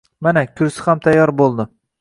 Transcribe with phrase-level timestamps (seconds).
[0.27, 1.71] Mana, kursi ham tayyor bo`ldi